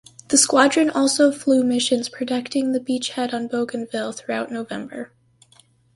The 0.29 0.37
squadron 0.39 0.89
also 0.89 1.31
flew 1.31 1.63
missions 1.63 2.09
protecting 2.09 2.71
the 2.71 2.79
beachhead 2.79 3.35
on 3.35 3.47
Bougainville 3.47 4.13
throughout 4.13 4.51
November. 4.51 5.11